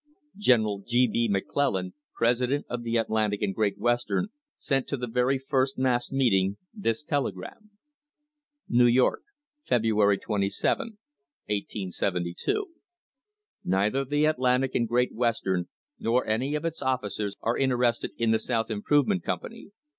[0.39, 1.05] General G.
[1.07, 1.27] B.
[1.29, 5.77] McClellan, presi i dent of the Atlantic and Great Western, sent to the very first
[5.77, 7.69] mass meeting this telegram:
[8.67, 9.21] New York,
[9.61, 10.97] February 27,
[11.45, 12.65] 1872.
[13.63, 15.67] Neither the Atlantic and Great Western,
[15.99, 19.69] nor any of its officers, are interested in the South Improvement Company.